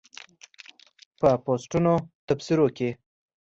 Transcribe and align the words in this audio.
په 1.19 1.29
پوسټونو 1.43 1.93
تبصرو 2.27 2.67
کې 2.77 2.89